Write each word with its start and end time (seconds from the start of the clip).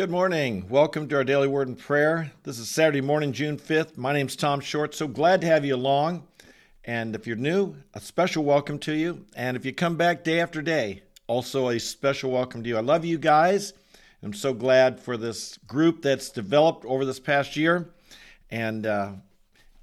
Good 0.00 0.10
morning. 0.10 0.66
Welcome 0.70 1.08
to 1.08 1.16
our 1.16 1.24
daily 1.24 1.46
word 1.46 1.68
and 1.68 1.78
prayer. 1.78 2.32
This 2.42 2.58
is 2.58 2.70
Saturday 2.70 3.02
morning, 3.02 3.34
June 3.34 3.58
5th. 3.58 3.98
My 3.98 4.14
name's 4.14 4.34
Tom 4.34 4.60
Short. 4.60 4.94
So 4.94 5.06
glad 5.06 5.42
to 5.42 5.46
have 5.46 5.62
you 5.62 5.74
along. 5.74 6.26
And 6.86 7.14
if 7.14 7.26
you're 7.26 7.36
new, 7.36 7.76
a 7.92 8.00
special 8.00 8.42
welcome 8.42 8.78
to 8.78 8.94
you. 8.94 9.26
And 9.36 9.58
if 9.58 9.66
you 9.66 9.74
come 9.74 9.96
back 9.98 10.24
day 10.24 10.40
after 10.40 10.62
day, 10.62 11.02
also 11.26 11.68
a 11.68 11.78
special 11.78 12.30
welcome 12.30 12.62
to 12.62 12.68
you. 12.70 12.78
I 12.78 12.80
love 12.80 13.04
you 13.04 13.18
guys. 13.18 13.74
I'm 14.22 14.32
so 14.32 14.54
glad 14.54 14.98
for 14.98 15.18
this 15.18 15.58
group 15.66 16.00
that's 16.00 16.30
developed 16.30 16.86
over 16.86 17.04
this 17.04 17.20
past 17.20 17.54
year. 17.54 17.90
And 18.50 18.86
uh, 18.86 19.12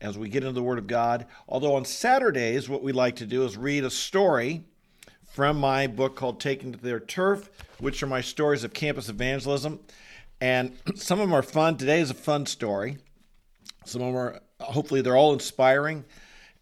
as 0.01 0.17
we 0.17 0.29
get 0.29 0.41
into 0.41 0.53
the 0.53 0.63
Word 0.63 0.79
of 0.79 0.87
God, 0.87 1.27
although 1.47 1.75
on 1.75 1.85
Saturdays, 1.85 2.67
what 2.67 2.81
we 2.81 2.91
like 2.91 3.17
to 3.17 3.27
do 3.27 3.45
is 3.45 3.55
read 3.55 3.83
a 3.83 3.91
story 3.91 4.63
from 5.37 5.59
my 5.59 5.85
book 5.85 6.15
called 6.15 6.39
Taking 6.39 6.71
to 6.71 6.79
Their 6.79 6.99
Turf, 6.99 7.51
which 7.79 8.01
are 8.01 8.07
my 8.07 8.21
stories 8.21 8.63
of 8.63 8.73
campus 8.73 9.07
evangelism. 9.07 9.79
And 10.41 10.75
some 10.95 11.19
of 11.19 11.29
them 11.29 11.35
are 11.35 11.43
fun. 11.43 11.77
Today 11.77 11.99
is 11.99 12.09
a 12.09 12.15
fun 12.15 12.47
story. 12.47 12.97
Some 13.85 14.01
of 14.01 14.07
them 14.07 14.15
are, 14.15 14.41
hopefully, 14.59 15.01
they're 15.01 15.15
all 15.15 15.33
inspiring. 15.33 16.05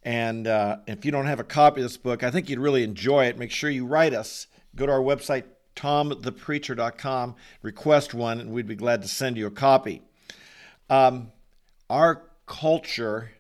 And 0.04 0.46
uh, 0.46 0.80
if 0.88 1.06
you 1.06 1.12
don't 1.14 1.26
have 1.26 1.40
a 1.40 1.46
copy 1.46 1.80
of 1.80 1.86
this 1.86 1.96
book, 1.96 2.22
I 2.22 2.32
think 2.32 2.50
you'd 2.50 2.60
really 2.60 2.84
enjoy 2.84 3.28
it. 3.28 3.38
Make 3.38 3.52
sure 3.52 3.70
you 3.70 3.86
write 3.86 4.14
us. 4.14 4.48
Go 4.76 4.86
to 4.86 4.92
our 4.92 5.00
website, 5.00 5.46
tomthepreacher.com, 5.78 7.36
request 7.62 8.14
one, 8.14 8.42
and 8.42 8.52
we'd 8.52 8.68
be 8.68 8.76
glad 8.76 9.02
to 9.04 9.08
send 9.08 9.38
you 9.38 9.48
a 9.48 9.52
copy. 9.52 10.02
Um, 10.90 11.32
our 11.90 12.24
culture 12.46 13.32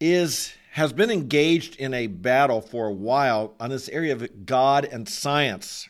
is 0.00 0.54
has 0.78 0.92
been 0.92 1.10
engaged 1.10 1.74
in 1.74 1.92
a 1.92 2.06
battle 2.06 2.60
for 2.60 2.86
a 2.86 2.92
while 2.92 3.54
on 3.58 3.68
this 3.68 3.88
area 3.88 4.12
of 4.12 4.46
God 4.46 4.84
and 4.84 5.08
science. 5.08 5.88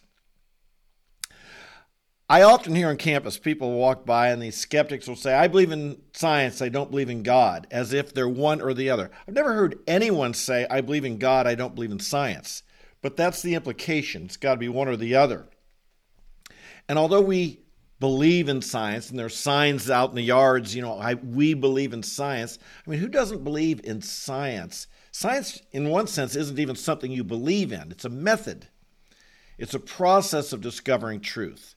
I 2.26 2.40
often 2.40 2.74
hear 2.74 2.88
on 2.88 2.96
campus 2.96 3.36
people 3.36 3.72
walk 3.72 4.06
by 4.06 4.28
and 4.28 4.40
these 4.40 4.56
skeptics 4.56 5.06
will 5.06 5.14
say, 5.14 5.34
I 5.34 5.46
believe 5.46 5.72
in 5.72 6.00
science, 6.14 6.62
I 6.62 6.70
don't 6.70 6.90
believe 6.90 7.10
in 7.10 7.22
God, 7.22 7.66
as 7.70 7.92
if 7.92 8.14
they're 8.14 8.28
one 8.28 8.62
or 8.62 8.72
the 8.72 8.88
other. 8.88 9.10
I've 9.26 9.34
never 9.34 9.52
heard 9.52 9.78
anyone 9.86 10.32
say, 10.32 10.66
I 10.70 10.80
believe 10.80 11.04
in 11.04 11.18
God, 11.18 11.46
I 11.46 11.54
don't 11.54 11.74
believe 11.74 11.92
in 11.92 12.00
science. 12.00 12.62
But 13.02 13.14
that's 13.14 13.42
the 13.42 13.54
implication. 13.54 14.24
It's 14.24 14.38
got 14.38 14.54
to 14.54 14.58
be 14.58 14.70
one 14.70 14.88
or 14.88 14.96
the 14.96 15.16
other. 15.16 15.48
And 16.88 16.98
although 16.98 17.20
we 17.20 17.60
believe 18.00 18.48
in 18.48 18.62
science 18.62 19.10
and 19.10 19.18
there's 19.18 19.36
signs 19.36 19.90
out 19.90 20.10
in 20.10 20.16
the 20.16 20.22
yards, 20.22 20.74
you 20.74 20.82
know, 20.82 20.98
I, 20.98 21.14
we 21.14 21.54
believe 21.54 21.92
in 21.92 22.02
science. 22.02 22.58
I 22.86 22.90
mean, 22.90 23.00
who 23.00 23.08
doesn't 23.08 23.44
believe 23.44 23.80
in 23.84 24.02
science? 24.02 24.86
Science, 25.10 25.60
in 25.72 25.88
one 25.88 26.06
sense, 26.06 26.36
isn't 26.36 26.58
even 26.58 26.76
something 26.76 27.10
you 27.10 27.24
believe 27.24 27.72
in, 27.72 27.90
it's 27.90 28.04
a 28.04 28.10
method, 28.10 28.68
it's 29.58 29.74
a 29.74 29.80
process 29.80 30.52
of 30.52 30.60
discovering 30.60 31.20
truth. 31.20 31.74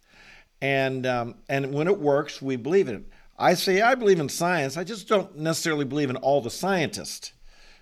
And, 0.62 1.08
um, 1.08 1.36
and 1.50 1.74
when 1.74 1.88
it 1.88 2.00
works, 2.00 2.40
we 2.40 2.56
believe 2.56 2.88
in 2.88 2.96
it. 2.98 3.10
I 3.40 3.56
say 3.56 3.82
I 3.82 3.96
believe 3.96 4.20
in 4.20 4.30
science, 4.30 4.78
I 4.78 4.84
just 4.84 5.08
don't 5.08 5.36
necessarily 5.36 5.86
believe 5.86 6.12
in 6.12 6.18
all 6.18 6.42
the 6.42 6.52
scientists 6.52 7.34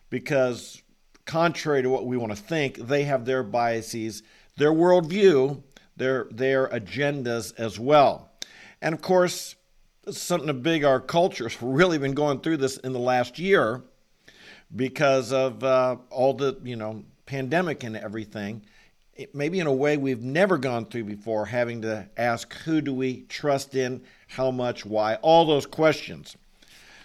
because, 0.09 0.81
contrary 1.25 1.81
to 1.81 1.89
what 1.89 2.05
we 2.05 2.15
want 2.15 2.31
to 2.31 2.41
think, 2.41 2.77
they 2.77 3.03
have 3.03 3.25
their 3.25 3.43
biases, 3.43 4.23
their 4.55 4.71
worldview, 4.71 5.61
their, 5.97 6.27
their 6.31 6.69
agendas 6.69 7.53
as 7.59 7.77
well. 7.77 8.28
And 8.81 8.94
of 8.94 9.02
course, 9.02 9.55
something 10.09 10.61
big 10.61 10.83
our 10.83 10.99
culture's 10.99 11.61
really 11.61 11.97
been 11.97 12.13
going 12.13 12.39
through 12.41 12.58
this 12.58 12.77
in 12.77 12.94
the 12.94 12.99
last 12.99 13.39
year 13.39 13.83
because 14.75 15.33
of 15.33 15.63
uh, 15.63 15.97
all 16.09 16.33
the, 16.33 16.58
you 16.63 16.75
know, 16.75 17.03
pandemic 17.25 17.83
and 17.83 17.97
everything. 17.97 18.63
It, 19.13 19.35
maybe 19.35 19.59
in 19.59 19.67
a 19.67 19.73
way 19.73 19.97
we've 19.97 20.23
never 20.23 20.57
gone 20.57 20.85
through 20.85 21.05
before, 21.05 21.45
having 21.45 21.81
to 21.81 22.07
ask 22.17 22.53
who 22.59 22.81
do 22.81 22.94
we 22.94 23.23
trust 23.23 23.75
in, 23.75 24.02
how 24.27 24.52
much, 24.52 24.85
why, 24.85 25.16
all 25.16 25.45
those 25.45 25.66
questions. 25.66 26.38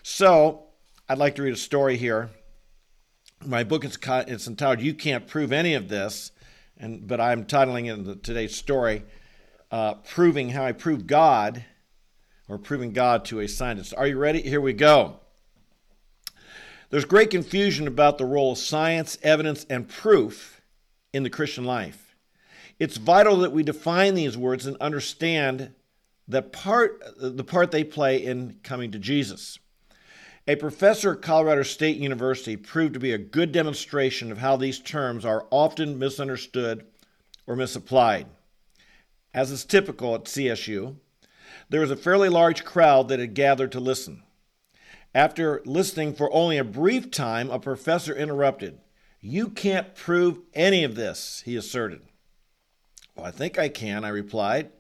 So 0.02 0.64
I'd 1.08 1.19
like 1.19 1.34
to 1.36 1.42
read 1.42 1.55
a 1.55 1.56
story 1.56 1.97
here. 1.97 2.30
My 3.45 3.64
book 3.64 3.84
is 3.84 3.98
it's 4.06 4.46
entitled 4.46 4.80
"You 4.80 4.95
Can't 4.95 5.27
Prove 5.27 5.52
Any 5.52 5.74
of 5.74 5.89
This," 5.89 6.30
and 6.79 7.06
but 7.06 7.20
I'm 7.20 7.45
titling 7.45 7.86
it 7.86 8.23
today's 8.23 8.56
story 8.56 9.02
uh, 9.74 9.95
proving 9.95 10.51
how 10.51 10.64
I 10.64 10.70
prove 10.70 11.05
God 11.05 11.64
or 12.46 12.58
proving 12.58 12.92
God 12.92 13.24
to 13.24 13.40
a 13.40 13.48
scientist. 13.48 13.92
Are 13.96 14.07
you 14.07 14.17
ready? 14.17 14.40
Here 14.40 14.61
we 14.61 14.73
go. 14.73 15.18
There's 16.90 17.05
great 17.05 17.30
confusion 17.30 17.89
about 17.89 18.17
the 18.17 18.24
role 18.24 18.52
of 18.52 18.58
science, 18.58 19.18
evidence, 19.24 19.67
and 19.68 19.89
proof 19.89 20.61
in 21.12 21.24
the 21.24 21.30
Christian 21.30 21.64
life. 21.64 22.14
It's 22.79 22.98
vital 22.98 23.39
that 23.39 23.51
we 23.51 23.64
define 23.64 24.14
these 24.14 24.39
words 24.39 24.64
and 24.64 24.77
understand 24.77 25.74
that 26.29 26.52
part, 26.52 27.02
the 27.17 27.42
part 27.42 27.73
they 27.73 27.83
play 27.83 28.18
in 28.18 28.61
coming 28.62 28.92
to 28.92 29.01
Jesus. 29.01 29.58
A 30.46 30.55
professor 30.55 31.14
at 31.14 31.23
Colorado 31.23 31.64
State 31.64 31.96
University 31.96 32.56
proved 32.56 32.95
to 32.95 33.01
be 33.01 33.11
a 33.11 33.18
good 33.18 33.51
demonstration 33.51 34.30
of 34.30 34.39
how 34.39 34.56
these 34.56 34.79
terms 34.79 35.24
are 35.24 35.48
often 35.51 35.98
misunderstood 35.98 36.86
or 37.48 37.56
misapplied. 37.56 38.29
As 39.34 39.50
is 39.50 39.64
typical 39.64 40.14
at 40.14 40.24
CSU, 40.24 40.95
there 41.68 41.80
was 41.80 41.90
a 41.90 41.96
fairly 41.96 42.28
large 42.28 42.64
crowd 42.64 43.08
that 43.08 43.18
had 43.18 43.34
gathered 43.34 43.72
to 43.72 43.80
listen. 43.80 44.22
After 45.12 45.61
listening 45.64 46.14
for 46.14 46.33
only 46.33 46.56
a 46.56 46.64
brief 46.64 47.11
time, 47.11 47.50
a 47.50 47.58
professor 47.58 48.14
interrupted. 48.14 48.78
You 49.20 49.48
can't 49.48 49.94
prove 49.96 50.39
any 50.55 50.84
of 50.84 50.94
this, 50.94 51.42
he 51.44 51.56
asserted. 51.56 52.02
Well, 53.17 53.27
I 53.27 53.33
think 53.33 53.58
I 53.58 53.68
can, 53.68 54.05
I 54.05 54.08
replied. 54.08 54.70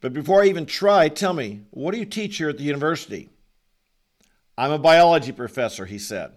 But 0.00 0.12
before 0.12 0.42
I 0.42 0.46
even 0.46 0.66
try, 0.66 1.08
tell 1.08 1.32
me, 1.32 1.62
what 1.70 1.92
do 1.92 1.98
you 1.98 2.04
teach 2.04 2.36
here 2.36 2.48
at 2.48 2.58
the 2.58 2.64
university? 2.64 3.30
I'm 4.56 4.70
a 4.70 4.78
biology 4.78 5.32
professor, 5.32 5.86
he 5.86 5.98
said, 5.98 6.32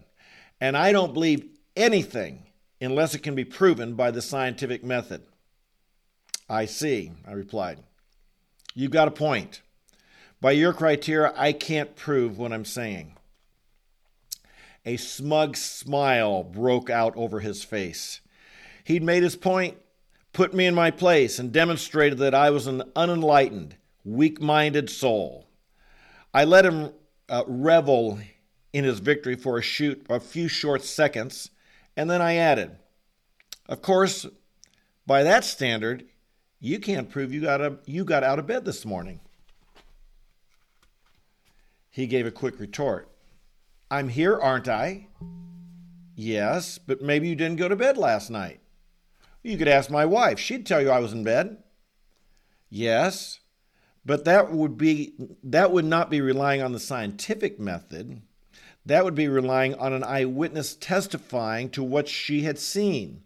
and 0.60 0.76
I 0.76 0.92
don't 0.92 1.14
believe 1.14 1.48
anything 1.76 2.44
unless 2.80 3.14
it 3.14 3.24
can 3.24 3.36
be 3.36 3.46
proven 3.46 3.94
by 3.94 4.10
the 4.10 4.22
scientific 4.22 4.84
method. 4.84 5.22
I 6.52 6.66
see, 6.66 7.14
I 7.26 7.32
replied. 7.32 7.80
You've 8.76 8.92
got 8.92 9.08
a 9.08 9.12
point. 9.12 9.62
By 10.42 10.52
your 10.52 10.74
criteria, 10.74 11.32
I 11.38 11.54
can't 11.54 11.96
prove 11.96 12.38
what 12.38 12.52
I'm 12.52 12.66
saying. 12.66 13.16
A 14.86 14.98
smug 14.98 15.56
smile 15.56 16.44
broke 16.44 16.90
out 16.90 17.16
over 17.16 17.40
his 17.40 17.64
face. 17.64 18.20
He'd 18.84 19.02
made 19.02 19.24
his 19.24 19.38
point, 19.38 19.78
put 20.34 20.54
me 20.54 20.66
in 20.66 20.76
my 20.76 20.92
place, 20.92 21.40
and 21.40 21.54
demonstrated 21.54 22.18
that 22.18 22.36
I 22.36 22.50
was 22.50 22.68
an 22.68 22.84
unenlightened, 22.98 23.78
weak 24.04 24.42
minded 24.42 24.90
soul. 24.90 25.48
I 26.34 26.44
let 26.44 26.66
him 26.66 26.92
uh, 27.30 27.44
revel 27.48 28.20
in 28.74 28.84
his 28.84 29.00
victory 29.00 29.38
for 29.38 29.58
a, 29.58 29.62
shoot, 29.62 30.06
a 30.10 30.20
few 30.20 30.50
short 30.50 30.84
seconds, 30.84 31.50
and 31.96 32.10
then 32.10 32.22
I 32.22 32.36
added, 32.36 32.76
Of 33.70 33.82
course, 33.82 34.26
by 35.08 35.24
that 35.24 35.46
standard, 35.46 36.04
you 36.62 36.80
can't 36.80 37.10
prove 37.10 37.34
you 37.34 37.42
got, 37.42 37.60
a, 37.60 37.80
you 37.86 38.06
got 38.06 38.24
out 38.24 38.40
of 38.40 38.48
bed 38.48 38.64
this 38.64 38.86
morning. 38.86 39.20
He 41.90 42.08
gave 42.08 42.26
a 42.26 42.32
quick 42.32 42.60
retort. 42.60 43.10
I'm 43.90 44.08
here, 44.08 44.40
aren't 44.40 44.70
I? 44.70 45.08
Yes, 46.16 46.78
but 46.78 47.02
maybe 47.02 47.28
you 47.28 47.36
didn't 47.36 47.58
go 47.58 47.68
to 47.68 47.76
bed 47.76 47.98
last 47.98 48.30
night. 48.30 48.62
You 49.44 49.58
could 49.58 49.68
ask 49.68 49.90
my 49.90 50.06
wife. 50.06 50.40
She'd 50.40 50.66
tell 50.66 50.82
you 50.82 50.92
I 50.92 51.00
was 51.00 51.14
in 51.14 51.24
bed. 51.24 51.58
Yes, 52.70 53.40
but 54.06 54.24
that 54.26 54.52
would 54.52 54.78
be 54.78 55.14
that 55.44 55.72
would 55.72 55.84
not 55.84 56.10
be 56.10 56.22
relying 56.22 56.62
on 56.62 56.72
the 56.72 56.80
scientific 56.80 57.60
method. 57.60 58.22
That 58.86 59.04
would 59.04 59.16
be 59.16 59.28
relying 59.28 59.76
on 59.76 59.94
an 59.94 60.04
eyewitness 60.04 60.76
testifying 60.76 61.70
to 61.72 61.84
what 61.84 62.08
she 62.08 62.44
had 62.44 62.60
seen. 62.60 63.24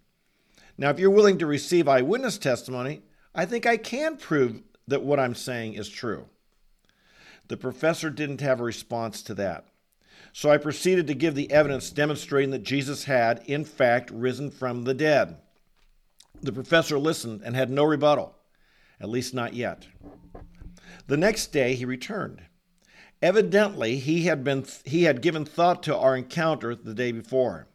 Now, 0.77 0.89
if 0.89 0.99
you're 0.99 1.09
willing 1.09 1.37
to 1.37 1.45
receive 1.45 1.87
eyewitness 1.87 2.37
testimony, 2.37 3.01
I 3.35 3.45
think 3.45 3.65
I 3.65 3.75
can 3.75 4.15
prove 4.15 4.61
that 4.87 5.03
what 5.03 5.19
I'm 5.19 5.35
saying 5.35 5.73
is 5.73 5.89
true. 5.89 6.25
The 7.49 7.57
professor 7.57 8.09
didn't 8.09 8.41
have 8.41 8.61
a 8.61 8.63
response 8.63 9.21
to 9.23 9.33
that. 9.35 9.65
So 10.31 10.49
I 10.49 10.57
proceeded 10.57 11.07
to 11.07 11.13
give 11.13 11.35
the 11.35 11.51
evidence 11.51 11.89
demonstrating 11.89 12.51
that 12.51 12.63
Jesus 12.63 13.03
had, 13.03 13.43
in 13.45 13.65
fact, 13.65 14.09
risen 14.09 14.51
from 14.51 14.83
the 14.83 14.93
dead. 14.93 15.37
The 16.41 16.53
professor 16.53 16.97
listened 16.97 17.41
and 17.43 17.55
had 17.55 17.69
no 17.69 17.83
rebuttal, 17.83 18.35
at 18.99 19.09
least 19.09 19.33
not 19.33 19.53
yet. 19.53 19.87
The 21.07 21.17
next 21.17 21.47
day 21.47 21.75
he 21.75 21.85
returned. 21.85 22.41
Evidently, 23.21 23.97
he 23.97 24.23
had, 24.23 24.43
been, 24.43 24.65
he 24.83 25.03
had 25.03 25.21
given 25.21 25.45
thought 25.45 25.83
to 25.83 25.97
our 25.97 26.15
encounter 26.15 26.75
the 26.75 26.93
day 26.93 27.11
before. 27.11 27.67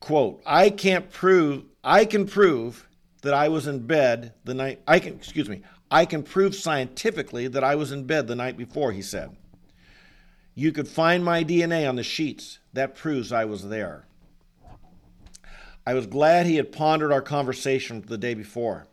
Quote, 0.00 0.42
I 0.46 0.70
can't 0.70 1.10
prove, 1.10 1.64
I 1.82 2.04
can 2.04 2.26
prove 2.26 2.87
that 3.22 3.34
I 3.34 3.48
was 3.48 3.66
in 3.66 3.86
bed 3.86 4.34
the 4.44 4.54
night 4.54 4.80
I 4.86 4.98
can 4.98 5.14
excuse 5.14 5.48
me, 5.48 5.62
I 5.90 6.04
can 6.04 6.22
prove 6.22 6.54
scientifically 6.54 7.48
that 7.48 7.64
I 7.64 7.74
was 7.74 7.92
in 7.92 8.04
bed 8.04 8.26
the 8.26 8.36
night 8.36 8.56
before, 8.56 8.92
he 8.92 9.02
said. 9.02 9.36
You 10.54 10.72
could 10.72 10.88
find 10.88 11.24
my 11.24 11.44
DNA 11.44 11.88
on 11.88 11.96
the 11.96 12.02
sheets. 12.02 12.58
That 12.72 12.96
proves 12.96 13.32
I 13.32 13.44
was 13.44 13.68
there. 13.68 14.06
I 15.86 15.94
was 15.94 16.06
glad 16.06 16.46
he 16.46 16.56
had 16.56 16.72
pondered 16.72 17.12
our 17.12 17.22
conversation 17.22 18.04
the 18.06 18.18
day 18.18 18.34
before. 18.34 18.86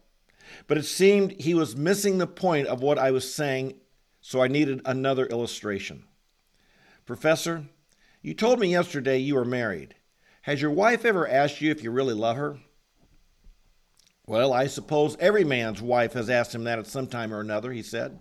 But 0.68 0.78
it 0.78 0.84
seemed 0.84 1.32
he 1.34 1.54
was 1.54 1.76
missing 1.76 2.18
the 2.18 2.28
point 2.28 2.68
of 2.68 2.82
what 2.82 2.98
I 2.98 3.12
was 3.12 3.34
saying, 3.34 3.76
so 4.22 4.42
I 4.42 4.48
needed 4.48 4.82
another 4.86 5.26
illustration. 5.26 6.06
Professor, 7.06 7.66
you 8.22 8.34
told 8.34 8.60
me 8.60 8.70
yesterday 8.72 9.18
you 9.18 9.36
were 9.36 9.44
married. 9.44 9.96
Has 10.44 10.62
your 10.62 10.72
wife 10.72 11.04
ever 11.04 11.28
asked 11.28 11.62
you 11.62 11.72
if 11.72 11.84
you 11.84 11.92
really 11.92 12.14
love 12.14 12.38
her? 12.38 12.60
Well, 14.28 14.54
I 14.54 14.68
suppose 14.68 15.16
every 15.20 15.44
man's 15.44 15.82
wife 15.82 16.14
has 16.14 16.30
asked 16.30 16.56
him 16.56 16.64
that 16.64 16.80
at 16.80 16.88
some 16.88 17.08
time 17.08 17.34
or 17.34 17.40
another, 17.40 17.72
he 17.72 17.84
said. 17.84 18.20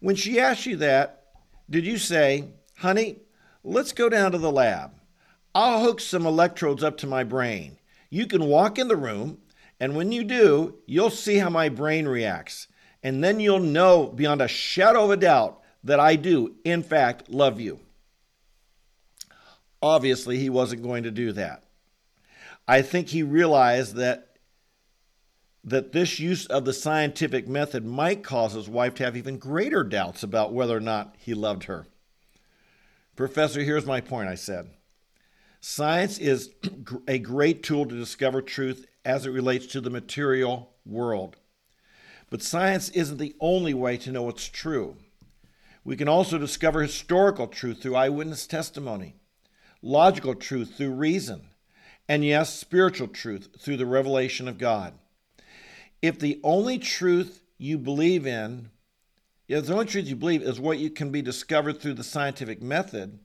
When 0.00 0.16
she 0.16 0.38
asked 0.38 0.66
you 0.66 0.76
that, 0.76 1.24
did 1.70 1.86
you 1.86 1.96
say, 1.96 2.48
honey, 2.78 3.20
let's 3.62 3.92
go 3.92 4.10
down 4.10 4.32
to 4.32 4.38
the 4.38 4.52
lab? 4.52 4.92
I'll 5.54 5.82
hook 5.82 6.00
some 6.00 6.26
electrodes 6.26 6.84
up 6.84 6.98
to 6.98 7.06
my 7.06 7.24
brain. 7.24 7.78
You 8.10 8.26
can 8.26 8.44
walk 8.44 8.78
in 8.78 8.88
the 8.88 8.96
room, 8.96 9.38
and 9.80 9.96
when 9.96 10.12
you 10.12 10.24
do, 10.24 10.76
you'll 10.84 11.10
see 11.10 11.38
how 11.38 11.48
my 11.48 11.70
brain 11.70 12.06
reacts. 12.06 12.68
And 13.02 13.24
then 13.24 13.40
you'll 13.40 13.60
know 13.60 14.06
beyond 14.06 14.42
a 14.42 14.48
shadow 14.48 15.04
of 15.04 15.10
a 15.10 15.16
doubt 15.16 15.60
that 15.84 16.00
I 16.00 16.16
do, 16.16 16.54
in 16.64 16.82
fact, 16.82 17.30
love 17.30 17.60
you. 17.60 17.80
Obviously, 19.80 20.38
he 20.38 20.50
wasn't 20.50 20.82
going 20.82 21.04
to 21.04 21.10
do 21.10 21.32
that. 21.32 21.64
I 22.66 22.82
think 22.82 23.08
he 23.08 23.22
realized 23.22 23.96
that 23.96 24.33
that 25.64 25.92
this 25.92 26.20
use 26.20 26.44
of 26.46 26.66
the 26.66 26.72
scientific 26.74 27.48
method 27.48 27.84
might 27.84 28.22
cause 28.22 28.52
his 28.52 28.68
wife 28.68 28.94
to 28.94 29.04
have 29.04 29.16
even 29.16 29.38
greater 29.38 29.82
doubts 29.82 30.22
about 30.22 30.52
whether 30.52 30.76
or 30.76 30.80
not 30.80 31.14
he 31.18 31.32
loved 31.32 31.64
her. 31.64 31.86
Professor, 33.16 33.62
here's 33.62 33.86
my 33.86 34.00
point, 34.00 34.28
I 34.28 34.34
said. 34.34 34.70
Science 35.60 36.18
is 36.18 36.50
a 37.08 37.18
great 37.18 37.62
tool 37.62 37.86
to 37.86 37.96
discover 37.96 38.42
truth 38.42 38.86
as 39.04 39.24
it 39.24 39.30
relates 39.30 39.66
to 39.68 39.80
the 39.80 39.90
material 39.90 40.74
world. 40.84 41.36
But 42.28 42.42
science 42.42 42.90
isn't 42.90 43.18
the 43.18 43.34
only 43.40 43.72
way 43.72 43.96
to 43.98 44.12
know 44.12 44.24
what's 44.24 44.48
true. 44.48 44.96
We 45.84 45.96
can 45.96 46.08
also 46.08 46.38
discover 46.38 46.82
historical 46.82 47.46
truth 47.46 47.82
through 47.82 47.96
eyewitness 47.96 48.46
testimony, 48.46 49.16
logical 49.80 50.34
truth 50.34 50.74
through 50.76 50.92
reason, 50.92 51.48
and 52.08 52.24
yes, 52.24 52.58
spiritual 52.58 53.08
truth 53.08 53.48
through 53.58 53.76
the 53.78 53.86
revelation 53.86 54.48
of 54.48 54.58
God. 54.58 54.94
If 56.04 56.18
the 56.18 56.38
only 56.44 56.78
truth 56.78 57.42
you 57.56 57.78
believe 57.78 58.26
in, 58.26 58.68
if 59.48 59.64
the 59.64 59.72
only 59.72 59.86
truth 59.86 60.06
you 60.06 60.16
believe 60.16 60.42
is 60.42 60.60
what 60.60 60.78
you 60.78 60.90
can 60.90 61.10
be 61.10 61.22
discovered 61.22 61.80
through 61.80 61.94
the 61.94 62.04
scientific 62.04 62.60
method, 62.60 63.20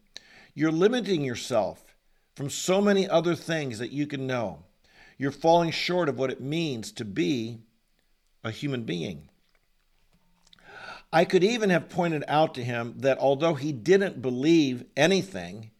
you're 0.53 0.71
limiting 0.71 1.21
yourself 1.21 1.93
from 2.37 2.49
so 2.49 2.79
many 2.79 3.05
other 3.05 3.35
things 3.35 3.79
that 3.79 3.91
you 3.91 4.07
can 4.07 4.25
know. 4.25 4.63
You're 5.17 5.33
falling 5.33 5.71
short 5.71 6.07
of 6.07 6.17
what 6.17 6.31
it 6.31 6.39
means 6.39 6.93
to 6.93 7.03
be 7.03 7.57
a 8.45 8.49
human 8.49 8.83
being. 8.83 9.27
I 11.11 11.25
could 11.25 11.43
even 11.43 11.71
have 11.71 11.89
pointed 11.89 12.23
out 12.29 12.55
to 12.55 12.63
him 12.63 12.93
that 12.99 13.17
although 13.17 13.55
he 13.55 13.73
didn't 13.73 14.21
believe 14.21 14.85
anything 14.95 15.71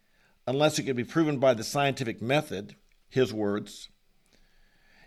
unless 0.46 0.78
it 0.78 0.84
could 0.84 0.98
be 0.98 1.06
proven 1.06 1.40
by 1.40 1.54
the 1.54 1.64
scientific 1.64 2.22
method, 2.22 2.76
his 3.08 3.34
words, 3.34 3.88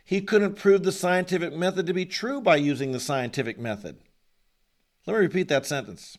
he 0.04 0.20
couldn't 0.20 0.56
prove 0.56 0.82
the 0.82 0.92
scientific 0.92 1.54
method 1.54 1.86
to 1.86 1.92
be 1.92 2.06
true 2.06 2.40
by 2.40 2.56
using 2.56 2.92
the 2.92 3.00
scientific 3.00 3.58
method. 3.58 3.98
Let 5.06 5.14
me 5.14 5.20
repeat 5.20 5.48
that 5.48 5.66
sentence. 5.66 6.18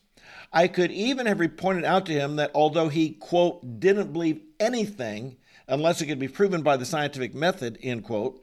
I 0.52 0.68
could 0.68 0.90
even 0.90 1.26
have 1.26 1.40
pointed 1.56 1.84
out 1.84 2.06
to 2.06 2.12
him 2.12 2.36
that 2.36 2.50
although 2.54 2.88
he, 2.88 3.10
quote, 3.10 3.80
didn't 3.80 4.12
believe 4.12 4.40
anything 4.58 5.36
unless 5.66 6.00
it 6.00 6.06
could 6.06 6.18
be 6.18 6.28
proven 6.28 6.62
by 6.62 6.76
the 6.76 6.84
scientific 6.84 7.34
method, 7.34 7.78
end 7.82 8.04
quote, 8.04 8.40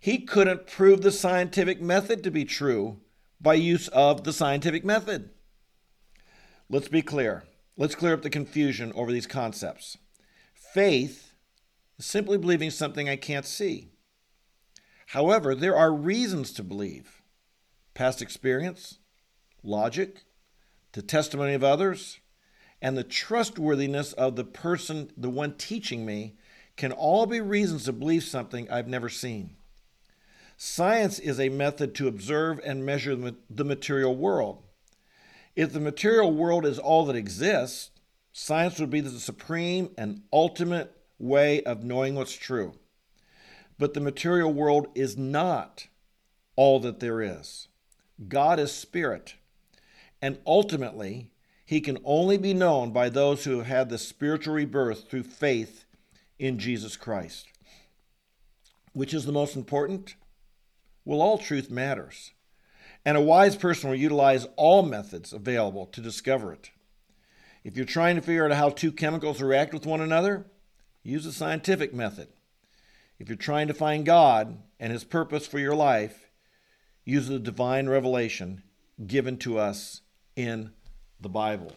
he 0.00 0.18
couldn't 0.18 0.66
prove 0.66 1.02
the 1.02 1.10
scientific 1.10 1.80
method 1.80 2.22
to 2.22 2.30
be 2.30 2.44
true 2.44 3.00
by 3.40 3.54
use 3.54 3.88
of 3.88 4.24
the 4.24 4.32
scientific 4.32 4.84
method. 4.84 5.30
Let's 6.70 6.88
be 6.88 7.02
clear. 7.02 7.44
Let's 7.76 7.94
clear 7.94 8.14
up 8.14 8.22
the 8.22 8.30
confusion 8.30 8.92
over 8.94 9.12
these 9.12 9.26
concepts. 9.26 9.96
Faith 10.54 11.32
is 11.98 12.06
simply 12.06 12.38
believing 12.38 12.70
something 12.70 13.08
I 13.08 13.16
can't 13.16 13.46
see. 13.46 13.90
However, 15.12 15.54
there 15.54 15.74
are 15.74 15.90
reasons 15.90 16.52
to 16.52 16.62
believe 16.62 17.22
past 17.94 18.20
experience, 18.20 18.98
logic, 19.62 20.24
the 20.92 21.00
testimony 21.00 21.54
of 21.54 21.64
others, 21.64 22.20
and 22.82 22.94
the 22.94 23.04
trustworthiness 23.04 24.12
of 24.12 24.36
the 24.36 24.44
person, 24.44 25.10
the 25.16 25.30
one 25.30 25.54
teaching 25.54 26.04
me, 26.04 26.36
can 26.76 26.92
all 26.92 27.24
be 27.24 27.40
reasons 27.40 27.84
to 27.84 27.92
believe 27.94 28.22
something 28.22 28.70
I've 28.70 28.86
never 28.86 29.08
seen. 29.08 29.56
Science 30.58 31.18
is 31.18 31.40
a 31.40 31.48
method 31.48 31.94
to 31.94 32.06
observe 32.06 32.60
and 32.62 32.84
measure 32.84 33.16
the 33.16 33.64
material 33.64 34.14
world. 34.14 34.62
If 35.56 35.72
the 35.72 35.80
material 35.80 36.34
world 36.34 36.66
is 36.66 36.78
all 36.78 37.06
that 37.06 37.16
exists, 37.16 37.92
science 38.34 38.78
would 38.78 38.90
be 38.90 39.00
the 39.00 39.08
supreme 39.18 39.88
and 39.96 40.24
ultimate 40.30 40.94
way 41.18 41.62
of 41.62 41.82
knowing 41.82 42.14
what's 42.14 42.36
true. 42.36 42.74
But 43.78 43.94
the 43.94 44.00
material 44.00 44.52
world 44.52 44.88
is 44.94 45.16
not 45.16 45.86
all 46.56 46.80
that 46.80 47.00
there 47.00 47.22
is. 47.22 47.68
God 48.26 48.58
is 48.58 48.72
spirit, 48.72 49.34
and 50.20 50.38
ultimately, 50.44 51.30
he 51.64 51.80
can 51.80 51.98
only 52.04 52.36
be 52.36 52.54
known 52.54 52.90
by 52.90 53.08
those 53.08 53.44
who 53.44 53.58
have 53.58 53.66
had 53.66 53.88
the 53.88 53.98
spiritual 53.98 54.54
rebirth 54.54 55.08
through 55.08 55.22
faith 55.22 55.84
in 56.38 56.58
Jesus 56.58 56.96
Christ. 56.96 57.46
Which 58.92 59.14
is 59.14 59.24
the 59.24 59.32
most 59.32 59.54
important? 59.54 60.16
Well, 61.04 61.22
all 61.22 61.38
truth 61.38 61.70
matters. 61.70 62.32
And 63.04 63.16
a 63.16 63.22
wise 63.22 63.54
person 63.54 63.90
will 63.90 63.96
utilize 63.96 64.46
all 64.56 64.82
methods 64.82 65.32
available 65.32 65.86
to 65.86 66.00
discover 66.00 66.52
it. 66.52 66.70
If 67.62 67.76
you're 67.76 67.86
trying 67.86 68.16
to 68.16 68.22
figure 68.22 68.44
out 68.44 68.56
how 68.56 68.70
two 68.70 68.90
chemicals 68.90 69.40
react 69.40 69.72
with 69.72 69.86
one 69.86 70.00
another, 70.00 70.46
use 71.02 71.24
the 71.24 71.32
scientific 71.32 71.94
method. 71.94 72.28
If 73.18 73.28
you're 73.28 73.36
trying 73.36 73.68
to 73.68 73.74
find 73.74 74.06
God 74.06 74.58
and 74.78 74.92
His 74.92 75.04
purpose 75.04 75.46
for 75.46 75.58
your 75.58 75.74
life, 75.74 76.30
use 77.04 77.26
the 77.26 77.38
divine 77.38 77.88
revelation 77.88 78.62
given 79.06 79.36
to 79.38 79.58
us 79.58 80.02
in 80.36 80.70
the 81.20 81.28
Bible. 81.28 81.72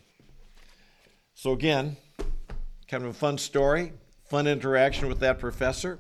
So, 1.34 1.52
again, 1.52 1.98
kind 2.88 3.04
of 3.04 3.10
a 3.10 3.14
fun 3.14 3.38
story, 3.38 3.94
fun 4.26 4.46
interaction 4.46 5.08
with 5.08 5.20
that 5.20 5.40
professor. 5.40 5.98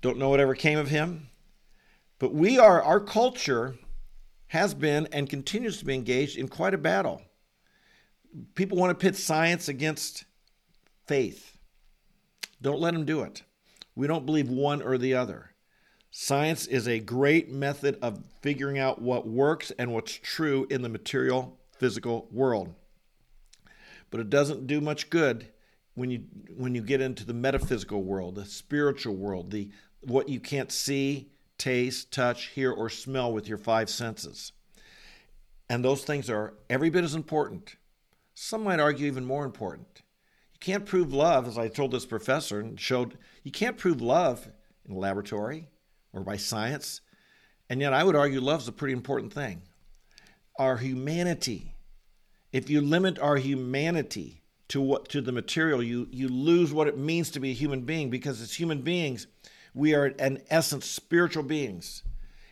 Don't 0.00 0.18
know 0.18 0.30
whatever 0.30 0.54
came 0.54 0.78
of 0.78 0.88
him. 0.88 1.28
But 2.18 2.32
we 2.32 2.58
are, 2.58 2.82
our 2.82 3.00
culture 3.00 3.76
has 4.48 4.74
been 4.74 5.08
and 5.12 5.28
continues 5.28 5.78
to 5.78 5.84
be 5.84 5.94
engaged 5.94 6.38
in 6.38 6.48
quite 6.48 6.74
a 6.74 6.78
battle. 6.78 7.20
People 8.54 8.78
want 8.78 8.90
to 8.90 9.02
pit 9.02 9.16
science 9.16 9.68
against 9.68 10.24
faith. 11.06 11.58
Don't 12.60 12.80
let 12.80 12.94
them 12.94 13.04
do 13.04 13.22
it. 13.22 13.42
We 13.94 14.06
don't 14.06 14.26
believe 14.26 14.48
one 14.48 14.82
or 14.82 14.98
the 14.98 15.14
other. 15.14 15.50
Science 16.10 16.66
is 16.66 16.86
a 16.86 16.98
great 16.98 17.50
method 17.50 17.98
of 18.02 18.22
figuring 18.40 18.78
out 18.78 19.00
what 19.00 19.26
works 19.26 19.72
and 19.78 19.92
what's 19.92 20.12
true 20.12 20.66
in 20.70 20.82
the 20.82 20.88
material 20.88 21.58
physical 21.78 22.28
world. 22.30 22.74
But 24.10 24.20
it 24.20 24.28
doesn't 24.28 24.66
do 24.66 24.80
much 24.80 25.08
good 25.08 25.48
when 25.94 26.10
you 26.10 26.24
when 26.54 26.74
you 26.74 26.82
get 26.82 27.00
into 27.00 27.24
the 27.24 27.34
metaphysical 27.34 28.02
world, 28.02 28.34
the 28.34 28.44
spiritual 28.44 29.16
world, 29.16 29.50
the 29.50 29.70
what 30.02 30.28
you 30.28 30.38
can't 30.40 30.70
see, 30.70 31.30
taste, 31.58 32.12
touch, 32.12 32.48
hear 32.48 32.70
or 32.70 32.90
smell 32.90 33.32
with 33.32 33.48
your 33.48 33.58
five 33.58 33.88
senses. 33.88 34.52
And 35.70 35.82
those 35.82 36.04
things 36.04 36.28
are 36.28 36.54
every 36.68 36.90
bit 36.90 37.04
as 37.04 37.14
important. 37.14 37.76
Some 38.34 38.64
might 38.64 38.80
argue 38.80 39.06
even 39.06 39.24
more 39.24 39.44
important. 39.44 40.01
Can't 40.62 40.86
prove 40.86 41.12
love, 41.12 41.46
as 41.46 41.58
I 41.58 41.68
told 41.68 41.90
this 41.92 42.06
professor 42.06 42.60
and 42.60 42.80
showed, 42.80 43.18
you 43.42 43.50
can't 43.50 43.76
prove 43.76 44.00
love 44.00 44.48
in 44.88 44.94
a 44.94 44.98
laboratory 44.98 45.68
or 46.14 46.22
by 46.22 46.36
science. 46.36 47.02
And 47.68 47.80
yet 47.80 47.92
I 47.92 48.04
would 48.04 48.16
argue 48.16 48.40
love 48.40 48.62
is 48.62 48.68
a 48.68 48.72
pretty 48.72 48.94
important 48.94 49.34
thing. 49.34 49.62
Our 50.58 50.78
humanity 50.78 51.72
if 52.52 52.68
you 52.68 52.82
limit 52.82 53.18
our 53.18 53.36
humanity 53.36 54.42
to 54.68 54.80
what 54.80 55.08
to 55.08 55.20
the 55.20 55.32
material, 55.32 55.82
you 55.82 56.06
you 56.10 56.28
lose 56.28 56.72
what 56.72 56.86
it 56.86 56.98
means 56.98 57.30
to 57.30 57.40
be 57.40 57.50
a 57.50 57.54
human 57.54 57.82
being 57.82 58.10
because 58.10 58.40
as 58.40 58.54
human 58.54 58.82
beings, 58.82 59.26
we 59.74 59.94
are 59.94 60.06
in 60.06 60.42
essence 60.50 60.86
spiritual 60.86 61.42
beings. 61.42 62.02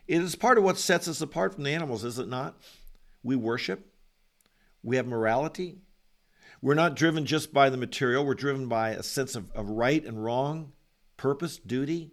It 0.09 0.23
is 0.23 0.35
part 0.35 0.59
of 0.59 0.65
what 0.65 0.79
sets 0.79 1.07
us 1.07 1.21
apart 1.21 1.55
from 1.55 1.65
the 1.65 1.71
animals, 1.71 2.03
is 2.03 2.19
it 2.19 2.29
not? 2.29 2.59
We 3.23 3.37
worship. 3.37 3.87
We 4.83 4.97
have 4.97 5.07
morality. 5.07 5.79
We're 6.63 6.75
not 6.75 6.95
driven 6.97 7.25
just 7.25 7.55
by 7.55 7.71
the 7.71 7.77
material, 7.77 8.25
we're 8.25 8.35
driven 8.35 8.69
by 8.69 8.91
a 8.91 9.03
sense 9.03 9.35
of, 9.35 9.51
of 9.53 9.71
right 9.71 10.05
and 10.05 10.23
wrong, 10.23 10.73
purpose, 11.17 11.59
duty. 11.59 12.13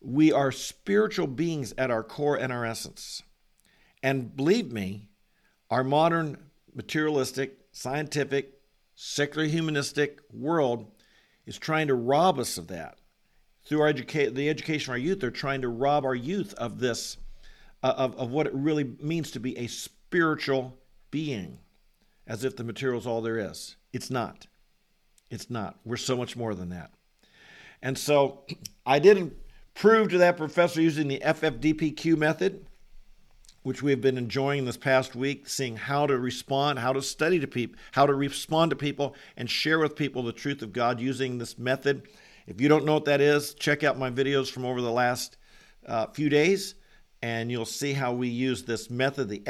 We 0.00 0.32
are 0.32 0.52
spiritual 0.52 1.26
beings 1.26 1.74
at 1.76 1.90
our 1.90 2.02
core 2.04 2.36
and 2.36 2.52
our 2.52 2.64
essence. 2.64 3.22
And 4.02 4.34
believe 4.34 4.72
me, 4.72 5.08
our 5.70 5.84
modern 5.84 6.38
materialistic, 6.74 7.58
scientific, 7.72 8.60
secular 8.94 9.46
humanistic 9.46 10.20
world 10.32 10.90
is 11.46 11.58
trying 11.58 11.88
to 11.88 11.94
rob 11.94 12.38
us 12.38 12.56
of 12.56 12.68
that. 12.68 12.96
through 13.64 13.80
our 13.82 13.92
educa- 13.92 14.34
the 14.34 14.48
education 14.48 14.90
of 14.90 14.94
our 14.94 14.98
youth, 14.98 15.20
they're 15.20 15.30
trying 15.30 15.62
to 15.62 15.68
rob 15.68 16.04
our 16.04 16.14
youth 16.14 16.54
of 16.54 16.80
this, 16.80 17.16
uh, 17.82 17.94
of, 17.96 18.16
of 18.16 18.30
what 18.30 18.46
it 18.46 18.54
really 18.54 18.84
means 19.00 19.30
to 19.32 19.40
be 19.40 19.56
a 19.58 19.66
spiritual 19.66 20.76
being, 21.10 21.58
as 22.30 22.44
if 22.44 22.56
the 22.56 22.62
material 22.62 23.00
is 23.00 23.08
all 23.08 23.20
there 23.20 23.38
is. 23.40 23.74
It's 23.92 24.08
not. 24.08 24.46
It's 25.30 25.50
not. 25.50 25.80
We're 25.84 25.96
so 25.96 26.16
much 26.16 26.36
more 26.36 26.54
than 26.54 26.68
that. 26.68 26.92
And 27.82 27.98
so 27.98 28.44
I 28.86 29.00
didn't 29.00 29.34
prove 29.74 30.10
to 30.10 30.18
that 30.18 30.36
professor 30.36 30.80
using 30.80 31.08
the 31.08 31.18
FFDPQ 31.18 32.16
method, 32.16 32.64
which 33.64 33.82
we've 33.82 34.00
been 34.00 34.16
enjoying 34.16 34.64
this 34.64 34.76
past 34.76 35.16
week, 35.16 35.48
seeing 35.48 35.76
how 35.76 36.06
to 36.06 36.16
respond, 36.16 36.78
how 36.78 36.92
to 36.92 37.02
study 37.02 37.40
to 37.40 37.48
people, 37.48 37.76
how 37.90 38.06
to 38.06 38.14
respond 38.14 38.70
to 38.70 38.76
people, 38.76 39.16
and 39.36 39.50
share 39.50 39.80
with 39.80 39.96
people 39.96 40.22
the 40.22 40.32
truth 40.32 40.62
of 40.62 40.72
God 40.72 41.00
using 41.00 41.36
this 41.36 41.58
method. 41.58 42.06
If 42.46 42.60
you 42.60 42.68
don't 42.68 42.84
know 42.84 42.94
what 42.94 43.06
that 43.06 43.20
is, 43.20 43.54
check 43.54 43.82
out 43.82 43.98
my 43.98 44.08
videos 44.08 44.48
from 44.48 44.64
over 44.64 44.80
the 44.80 44.92
last 44.92 45.36
uh, 45.84 46.06
few 46.06 46.28
days, 46.28 46.76
and 47.22 47.50
you'll 47.50 47.64
see 47.64 47.92
how 47.92 48.12
we 48.12 48.28
use 48.28 48.62
this 48.62 48.88
method, 48.88 49.28
the 49.28 49.42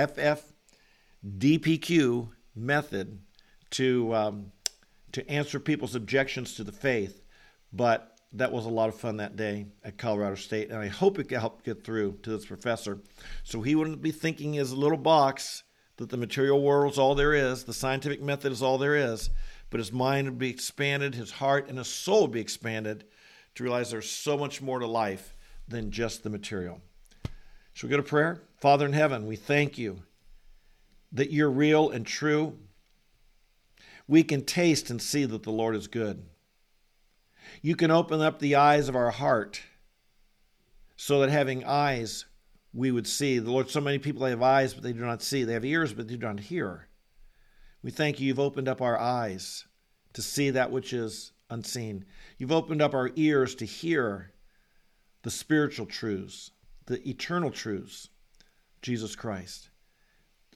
FFDPQ 1.23 2.31
method, 2.55 3.21
to 3.71 4.15
um, 4.15 4.53
to 5.13 5.29
answer 5.29 5.59
people's 5.59 5.95
objections 5.95 6.55
to 6.55 6.65
the 6.65 6.73
faith. 6.73 7.23
But 7.73 8.17
that 8.33 8.53
was 8.53 8.65
a 8.65 8.71
lot 8.71 8.89
of 8.89 8.95
fun 8.95 9.17
that 9.17 9.37
day 9.37 9.67
at 9.85 9.99
Colorado 9.99 10.37
State, 10.37 10.71
and 10.71 10.79
I 10.79 10.87
hope 10.87 11.19
it 11.19 11.31
helped 11.31 11.65
get 11.65 11.85
through 11.85 12.19
to 12.23 12.31
this 12.31 12.47
professor, 12.47 13.01
so 13.43 13.61
he 13.61 13.75
wouldn't 13.75 14.03
be 14.03 14.13
thinking 14.13 14.53
his 14.53 14.73
little 14.73 14.99
box 14.99 15.65
that 15.97 16.09
the 16.09 16.17
material 16.17 16.63
world 16.63 16.93
is 16.93 16.99
all 16.99 17.15
there 17.15 17.35
is, 17.35 17.65
the 17.65 17.75
scientific 17.75 18.23
method 18.23 18.53
is 18.53 18.63
all 18.63 18.79
there 18.79 18.95
is, 18.95 19.31
but 19.69 19.79
his 19.79 19.93
mind 19.93 20.29
would 20.29 20.39
be 20.39 20.49
expanded, 20.49 21.15
his 21.15 21.33
heart 21.33 21.69
and 21.69 21.79
his 21.79 21.89
soul 21.89 22.23
would 22.23 22.31
be 22.31 22.41
expanded 22.41 23.05
to 23.55 23.65
realize 23.65 23.91
there's 23.91 24.11
so 24.11 24.39
much 24.39 24.63
more 24.63 24.79
to 24.79 24.87
life 24.87 25.35
than 25.69 25.91
just 25.91 26.23
the 26.23 26.31
material. 26.31 26.81
Shall 27.73 27.89
we 27.89 27.91
go 27.91 27.97
to 27.97 28.03
prayer? 28.03 28.43
Father 28.59 28.87
in 28.87 28.93
heaven, 28.93 29.27
we 29.27 29.37
thank 29.37 29.77
you 29.77 30.03
that 31.13 31.33
you're 31.33 31.51
real 31.51 31.91
and 31.91 32.07
true. 32.07 32.59
We 34.07 34.23
can 34.23 34.45
taste 34.45 34.91
and 34.91 35.01
see 35.01 35.25
that 35.25 35.43
the 35.43 35.53
Lord 35.53 35.77
is 35.77 35.87
good. 35.87 36.25
You 37.63 37.77
can 37.77 37.91
open 37.91 38.21
up 38.21 38.39
the 38.39 38.57
eyes 38.57 38.89
of 38.89 38.97
our 38.97 39.11
heart 39.11 39.63
so 40.97 41.21
that 41.21 41.31
having 41.31 41.65
eyes, 41.65 42.27
we 42.73 42.91
would 42.91 43.07
see. 43.07 43.39
The 43.39 43.51
Lord, 43.51 43.71
so 43.71 43.81
many 43.81 43.99
people 43.99 44.27
have 44.27 44.43
eyes, 44.43 44.75
but 44.75 44.83
they 44.83 44.93
do 44.93 45.01
not 45.01 45.23
see. 45.23 45.45
They 45.45 45.55
have 45.55 45.65
ears, 45.65 45.93
but 45.93 46.09
they 46.09 46.17
do 46.17 46.27
not 46.27 46.41
hear. 46.41 46.89
We 47.83 47.91
thank 47.91 48.21
you, 48.21 48.27
you've 48.27 48.39
opened 48.39 48.69
up 48.69 48.83
our 48.83 48.99
eyes 48.99 49.67
to 50.13 50.23
see 50.23 50.51
that 50.51 50.71
which 50.71 50.93
is 50.93 51.33
unseen. 51.49 52.05
You've 52.37 52.53
opened 52.53 52.83
up 52.83 52.95
our 52.95 53.11
ears 53.17 53.55
to 53.57 53.65
hear 53.65 54.33
the 55.23 55.31
spiritual 55.31 55.87
truths, 55.87 56.51
the 56.87 57.07
eternal 57.09 57.51
truths, 57.51 58.09
Jesus 58.83 59.17
Christ. 59.17 59.71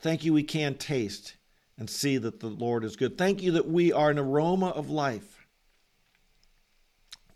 Thank 0.05 0.23
you, 0.23 0.35
we 0.35 0.43
can 0.43 0.75
taste 0.75 1.37
and 1.79 1.89
see 1.89 2.19
that 2.19 2.41
the 2.41 2.49
Lord 2.49 2.85
is 2.85 2.95
good. 2.95 3.17
Thank 3.17 3.43
you 3.43 3.53
that 3.53 3.67
we 3.67 3.91
are 3.91 4.11
an 4.11 4.19
aroma 4.19 4.69
of 4.69 4.91
life 4.91 5.47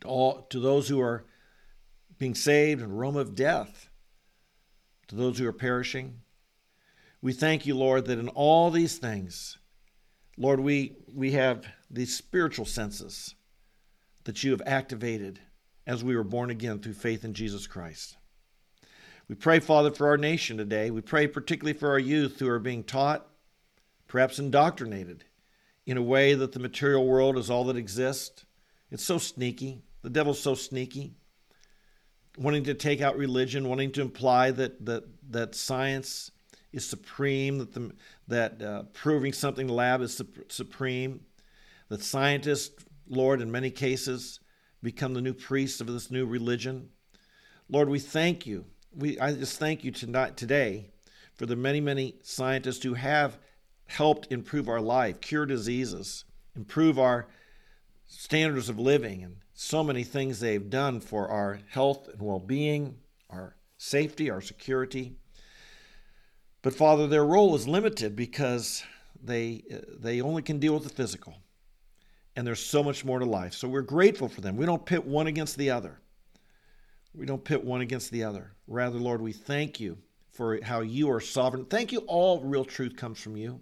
to, 0.02 0.06
all, 0.06 0.42
to 0.50 0.60
those 0.60 0.86
who 0.86 1.00
are 1.00 1.24
being 2.18 2.34
saved 2.34 2.82
and 2.82 2.92
aroma 2.92 3.20
of 3.20 3.34
death, 3.34 3.88
to 5.06 5.14
those 5.14 5.38
who 5.38 5.48
are 5.48 5.52
perishing. 5.52 6.20
We 7.22 7.32
thank 7.32 7.64
you, 7.64 7.74
Lord, 7.74 8.04
that 8.04 8.18
in 8.18 8.28
all 8.28 8.70
these 8.70 8.98
things, 8.98 9.56
Lord, 10.36 10.60
we, 10.60 10.98
we 11.10 11.32
have 11.32 11.64
these 11.90 12.14
spiritual 12.14 12.66
senses 12.66 13.34
that 14.24 14.44
you 14.44 14.50
have 14.50 14.62
activated 14.66 15.40
as 15.86 16.04
we 16.04 16.14
were 16.14 16.22
born 16.22 16.50
again 16.50 16.80
through 16.80 16.92
faith 16.92 17.24
in 17.24 17.32
Jesus 17.32 17.66
Christ. 17.66 18.18
We 19.28 19.34
pray, 19.34 19.60
Father, 19.60 19.90
for 19.90 20.08
our 20.08 20.16
nation 20.16 20.56
today. 20.56 20.90
We 20.90 21.02
pray 21.02 21.26
particularly 21.26 21.78
for 21.78 21.90
our 21.90 21.98
youth 21.98 22.38
who 22.40 22.48
are 22.48 22.58
being 22.58 22.82
taught, 22.82 23.26
perhaps 24.06 24.38
indoctrinated, 24.38 25.24
in 25.84 25.98
a 25.98 26.02
way 26.02 26.32
that 26.32 26.52
the 26.52 26.58
material 26.58 27.06
world 27.06 27.36
is 27.36 27.50
all 27.50 27.64
that 27.64 27.76
exists. 27.76 28.46
It's 28.90 29.04
so 29.04 29.18
sneaky. 29.18 29.82
The 30.00 30.08
devil's 30.08 30.40
so 30.40 30.54
sneaky, 30.54 31.12
wanting 32.38 32.64
to 32.64 32.74
take 32.74 33.02
out 33.02 33.18
religion, 33.18 33.68
wanting 33.68 33.92
to 33.92 34.00
imply 34.00 34.50
that 34.52 34.86
that 34.86 35.04
that 35.30 35.54
science 35.54 36.30
is 36.72 36.86
supreme, 36.86 37.58
that 37.58 37.74
the 37.74 37.92
that 38.28 38.62
uh, 38.62 38.82
proving 38.94 39.34
something 39.34 39.62
in 39.62 39.66
the 39.66 39.74
lab 39.74 40.00
is 40.00 40.22
supreme, 40.48 41.20
that 41.88 42.02
scientists, 42.02 42.82
Lord, 43.08 43.42
in 43.42 43.50
many 43.50 43.70
cases, 43.70 44.40
become 44.82 45.12
the 45.12 45.20
new 45.20 45.34
priests 45.34 45.82
of 45.82 45.88
this 45.88 46.10
new 46.10 46.24
religion. 46.24 46.88
Lord, 47.68 47.90
we 47.90 47.98
thank 47.98 48.46
you. 48.46 48.64
We 48.98 49.16
I 49.20 49.32
just 49.32 49.60
thank 49.60 49.84
you 49.84 49.92
tonight 49.92 50.36
today 50.36 50.90
for 51.36 51.46
the 51.46 51.54
many 51.54 51.80
many 51.80 52.16
scientists 52.24 52.82
who 52.82 52.94
have 52.94 53.38
helped 53.86 54.32
improve 54.32 54.68
our 54.68 54.80
life, 54.80 55.20
cure 55.20 55.46
diseases, 55.46 56.24
improve 56.56 56.98
our 56.98 57.28
standards 58.06 58.68
of 58.68 58.80
living, 58.80 59.22
and 59.22 59.36
so 59.54 59.84
many 59.84 60.02
things 60.02 60.40
they've 60.40 60.68
done 60.68 60.98
for 60.98 61.28
our 61.28 61.60
health 61.68 62.08
and 62.08 62.20
well 62.20 62.40
being, 62.40 62.96
our 63.30 63.54
safety, 63.76 64.30
our 64.30 64.40
security. 64.40 65.14
But 66.62 66.74
Father, 66.74 67.06
their 67.06 67.24
role 67.24 67.54
is 67.54 67.68
limited 67.68 68.16
because 68.16 68.82
they, 69.22 69.62
they 69.96 70.20
only 70.20 70.42
can 70.42 70.58
deal 70.58 70.74
with 70.74 70.82
the 70.82 70.88
physical. 70.88 71.36
And 72.34 72.44
there's 72.44 72.64
so 72.64 72.82
much 72.82 73.04
more 73.04 73.20
to 73.20 73.24
life. 73.24 73.54
So 73.54 73.68
we're 73.68 73.82
grateful 73.82 74.28
for 74.28 74.40
them. 74.40 74.56
We 74.56 74.66
don't 74.66 74.84
pit 74.84 75.06
one 75.06 75.28
against 75.28 75.56
the 75.56 75.70
other. 75.70 76.00
We 77.14 77.26
don't 77.26 77.44
pit 77.44 77.64
one 77.64 77.80
against 77.80 78.10
the 78.10 78.24
other. 78.24 78.52
Rather, 78.66 78.98
Lord, 78.98 79.20
we 79.20 79.32
thank 79.32 79.80
you 79.80 79.98
for 80.30 80.62
how 80.62 80.80
you 80.80 81.10
are 81.10 81.20
sovereign. 81.20 81.64
Thank 81.64 81.90
you. 81.92 82.00
All 82.06 82.40
real 82.40 82.64
truth 82.64 82.96
comes 82.96 83.20
from 83.20 83.36
you. 83.36 83.60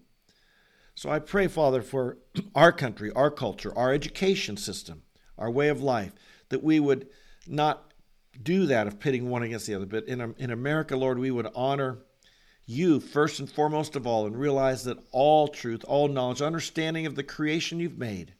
So 0.94 1.10
I 1.10 1.18
pray, 1.18 1.46
Father, 1.46 1.82
for 1.82 2.18
our 2.54 2.72
country, 2.72 3.12
our 3.12 3.30
culture, 3.30 3.76
our 3.76 3.92
education 3.92 4.56
system, 4.56 5.02
our 5.38 5.50
way 5.50 5.68
of 5.68 5.80
life, 5.80 6.12
that 6.48 6.62
we 6.62 6.80
would 6.80 7.08
not 7.46 7.92
do 8.42 8.66
that 8.66 8.86
of 8.86 8.98
pitting 9.00 9.28
one 9.28 9.42
against 9.42 9.66
the 9.66 9.74
other. 9.74 9.86
But 9.86 10.08
in, 10.08 10.34
in 10.38 10.50
America, 10.50 10.96
Lord, 10.96 11.18
we 11.18 11.30
would 11.30 11.48
honor 11.54 11.98
you 12.66 12.98
first 12.98 13.38
and 13.38 13.50
foremost 13.50 13.94
of 13.94 14.06
all 14.06 14.26
and 14.26 14.36
realize 14.36 14.84
that 14.84 14.98
all 15.12 15.48
truth, 15.48 15.84
all 15.86 16.08
knowledge, 16.08 16.42
understanding 16.42 17.06
of 17.06 17.14
the 17.14 17.22
creation 17.22 17.78
you've 17.78 17.98
made, 17.98 18.34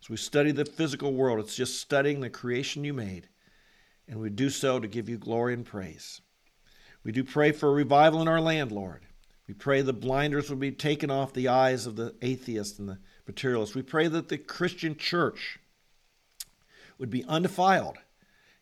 as 0.00 0.08
we 0.08 0.16
study 0.16 0.50
the 0.50 0.64
physical 0.64 1.12
world, 1.12 1.38
it's 1.38 1.54
just 1.54 1.80
studying 1.80 2.20
the 2.20 2.30
creation 2.30 2.84
you 2.84 2.94
made. 2.94 3.28
And 4.08 4.20
we 4.20 4.30
do 4.30 4.50
so 4.50 4.78
to 4.78 4.88
give 4.88 5.08
you 5.08 5.16
glory 5.16 5.54
and 5.54 5.64
praise. 5.64 6.20
We 7.02 7.12
do 7.12 7.24
pray 7.24 7.52
for 7.52 7.68
a 7.68 7.74
revival 7.74 8.20
in 8.22 8.28
our 8.28 8.40
land, 8.40 8.72
Lord. 8.72 9.06
We 9.46 9.54
pray 9.54 9.82
the 9.82 9.92
blinders 9.92 10.48
will 10.48 10.56
be 10.56 10.72
taken 10.72 11.10
off 11.10 11.34
the 11.34 11.48
eyes 11.48 11.86
of 11.86 11.96
the 11.96 12.14
atheists 12.22 12.78
and 12.78 12.88
the 12.88 12.98
materialists. 13.26 13.74
We 13.74 13.82
pray 13.82 14.08
that 14.08 14.28
the 14.28 14.38
Christian 14.38 14.96
church 14.96 15.58
would 16.98 17.10
be 17.10 17.24
undefiled, 17.24 17.98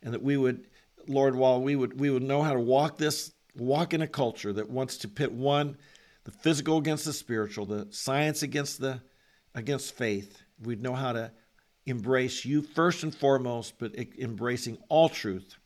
and 0.02 0.12
that 0.12 0.22
we 0.22 0.36
would, 0.36 0.66
Lord, 1.06 1.36
while 1.36 1.60
we 1.60 1.76
would 1.76 2.00
we 2.00 2.10
would 2.10 2.22
know 2.22 2.42
how 2.42 2.52
to 2.52 2.60
walk 2.60 2.98
this 2.98 3.32
walk 3.56 3.94
in 3.94 4.02
a 4.02 4.08
culture 4.08 4.52
that 4.52 4.70
wants 4.70 4.96
to 4.98 5.08
pit 5.08 5.32
one, 5.32 5.76
the 6.24 6.30
physical 6.30 6.78
against 6.78 7.04
the 7.04 7.12
spiritual, 7.12 7.66
the 7.66 7.86
science 7.90 8.42
against 8.42 8.80
the 8.80 9.02
against 9.54 9.94
faith. 9.94 10.42
We'd 10.60 10.82
know 10.82 10.94
how 10.94 11.12
to 11.12 11.30
embrace 11.86 12.44
you 12.44 12.62
first 12.62 13.02
and 13.02 13.14
foremost, 13.14 13.74
but 13.78 13.94
embracing 14.18 14.78
all 14.88 15.08
truth 15.08 15.56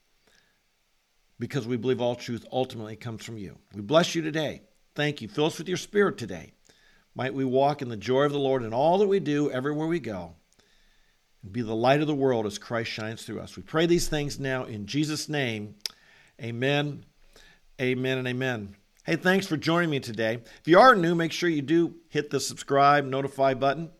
because 1.38 1.66
we 1.66 1.76
believe 1.76 2.00
all 2.00 2.16
truth 2.16 2.46
ultimately 2.50 2.96
comes 2.96 3.24
from 3.24 3.36
you. 3.36 3.56
We 3.74 3.82
bless 3.82 4.14
you 4.14 4.22
today. 4.22 4.62
Thank 4.94 5.20
you. 5.20 5.28
Fill 5.28 5.46
us 5.46 5.58
with 5.58 5.68
your 5.68 5.76
spirit 5.76 6.16
today. 6.16 6.52
Might 7.14 7.34
we 7.34 7.44
walk 7.44 7.82
in 7.82 7.88
the 7.88 7.96
joy 7.96 8.22
of 8.22 8.32
the 8.32 8.38
Lord 8.38 8.62
in 8.62 8.72
all 8.72 8.98
that 8.98 9.06
we 9.06 9.20
do, 9.20 9.50
everywhere 9.50 9.86
we 9.86 10.00
go 10.00 10.34
and 11.46 11.52
be 11.52 11.62
the 11.62 11.74
light 11.74 12.00
of 12.00 12.08
the 12.08 12.14
world 12.14 12.44
as 12.44 12.58
Christ 12.58 12.90
shines 12.90 13.22
through 13.22 13.40
us. 13.40 13.56
We 13.56 13.62
pray 13.62 13.86
these 13.86 14.08
things 14.08 14.40
now 14.40 14.64
in 14.64 14.86
Jesus' 14.86 15.28
name. 15.28 15.76
Amen, 16.42 17.04
amen, 17.80 18.18
and 18.18 18.26
amen. 18.26 18.74
Hey, 19.04 19.14
thanks 19.14 19.46
for 19.46 19.56
joining 19.56 19.88
me 19.88 20.00
today. 20.00 20.34
If 20.34 20.66
you 20.66 20.80
are 20.80 20.96
new, 20.96 21.14
make 21.14 21.30
sure 21.30 21.48
you 21.48 21.62
do 21.62 21.94
hit 22.08 22.30
the 22.30 22.40
subscribe, 22.40 23.04
notify 23.04 23.54
button, 23.54 23.90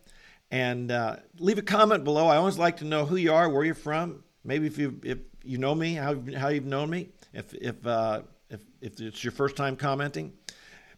and 0.51 0.91
uh, 0.91 1.17
leave 1.39 1.57
a 1.57 1.63
comment 1.63 2.03
below. 2.03 2.27
I 2.27 2.37
always 2.37 2.57
like 2.57 2.77
to 2.77 2.85
know 2.85 3.05
who 3.05 3.15
you 3.15 3.33
are, 3.33 3.49
where 3.49 3.63
you're 3.63 3.75
from. 3.75 4.23
Maybe 4.43 4.67
if 4.67 4.77
you 4.77 4.99
if 5.03 5.19
you 5.43 5.57
know 5.57 5.75
me, 5.75 5.95
how 5.95 6.15
how 6.37 6.49
you've 6.49 6.65
known 6.65 6.89
me. 6.89 7.09
If 7.33 7.53
if 7.53 7.85
uh, 7.85 8.21
if 8.49 8.61
if 8.81 8.99
it's 8.99 9.23
your 9.23 9.31
first 9.31 9.55
time 9.55 9.75
commenting, 9.75 10.33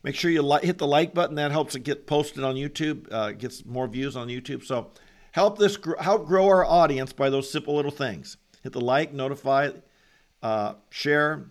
make 0.03 0.15
sure 0.15 0.29
you 0.29 0.41
li- 0.41 0.65
hit 0.65 0.77
the 0.77 0.87
like 0.87 1.13
button. 1.13 1.35
That 1.35 1.51
helps 1.51 1.75
it 1.75 1.81
get 1.81 2.05
posted 2.05 2.43
on 2.43 2.55
YouTube. 2.55 3.07
Uh, 3.11 3.31
gets 3.31 3.65
more 3.65 3.87
views 3.87 4.15
on 4.15 4.27
YouTube. 4.27 4.63
So 4.63 4.91
help 5.31 5.57
this 5.57 5.77
help 5.99 6.27
grow 6.27 6.47
our 6.47 6.65
audience 6.65 7.13
by 7.13 7.29
those 7.29 7.51
simple 7.51 7.75
little 7.75 7.91
things. 7.91 8.37
Hit 8.61 8.73
the 8.73 8.81
like, 8.81 9.13
notify, 9.13 9.69
uh, 10.43 10.73
share, 10.89 11.49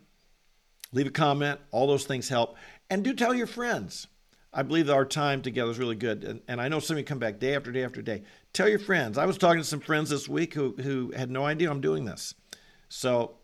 leave 0.93 1.07
a 1.07 1.11
comment. 1.11 1.59
All 1.73 1.87
those 1.87 2.05
things 2.05 2.29
help, 2.29 2.57
and 2.91 3.03
do 3.03 3.13
tell 3.15 3.35
your 3.35 3.47
friends. 3.47 4.07
I 4.53 4.63
believe 4.63 4.87
that 4.87 4.95
our 4.95 5.05
time 5.05 5.43
together 5.43 5.71
is 5.71 5.79
really 5.79 5.97
good, 5.97 6.25
and, 6.25 6.41
and 6.49 6.61
I 6.61 6.69
know 6.69 6.81
some 6.81 6.97
of 6.97 6.99
you 6.99 7.05
come 7.05 7.19
back 7.19 7.39
day 7.39 7.55
after 7.55 7.71
day 7.71 7.85
after 7.85 8.01
day. 8.01 8.23
Tell 8.53 8.69
your 8.69 8.79
friends. 8.79 9.19
I 9.19 9.27
was 9.27 9.37
talking 9.37 9.61
to 9.61 9.69
some 9.69 9.81
friends 9.81 10.11
this 10.11 10.29
week 10.29 10.55
who 10.55 10.75
who 10.83 11.13
had 11.15 11.31
no 11.31 11.45
idea 11.45 11.71
I'm 11.71 11.81
doing 11.81 12.05
this, 12.05 12.35
So 12.89 13.37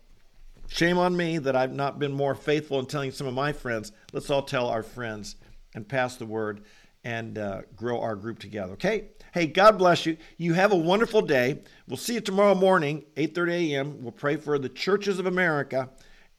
shame 0.67 0.97
on 0.97 1.15
me 1.15 1.37
that 1.37 1.55
I've 1.55 1.73
not 1.73 1.99
been 1.99 2.11
more 2.11 2.33
faithful 2.33 2.79
in 2.79 2.87
telling 2.87 3.11
some 3.11 3.27
of 3.27 3.33
my 3.33 3.53
friends. 3.53 3.91
Let's 4.13 4.29
all 4.29 4.41
tell 4.41 4.67
our 4.67 4.83
friends 4.83 5.35
and 5.75 5.87
pass 5.87 6.15
the 6.15 6.25
word 6.25 6.63
and 7.03 7.37
uh, 7.37 7.61
grow 7.75 8.01
our 8.01 8.15
group 8.15 8.39
together. 8.39 8.73
Okay? 8.73 9.09
Hey, 9.31 9.45
God 9.45 9.77
bless 9.77 10.05
you. 10.05 10.17
You 10.37 10.53
have 10.53 10.71
a 10.71 10.77
wonderful 10.77 11.21
day. 11.21 11.61
We'll 11.87 11.97
see 11.97 12.15
you 12.15 12.21
tomorrow 12.21 12.55
morning, 12.55 13.03
8:30 13.15 13.71
a.m. 13.71 14.01
We'll 14.01 14.11
pray 14.11 14.37
for 14.37 14.57
the 14.57 14.69
churches 14.69 15.19
of 15.19 15.27
America 15.27 15.89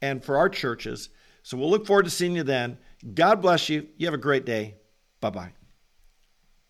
and 0.03 0.25
for 0.25 0.37
our 0.37 0.49
churches. 0.49 1.09
So 1.43 1.57
we'll 1.57 1.71
look 1.71 1.87
forward 1.87 2.07
to 2.07 2.11
seeing 2.11 2.35
you 2.35 2.43
then. 2.43 2.79
God 3.15 3.43
bless 3.43 3.69
you. 3.69 3.89
You 3.97 4.07
have 4.07 4.15
a 4.15 4.19
great 4.19 4.45
day. 4.45 4.77
Bye-bye. 5.21 5.53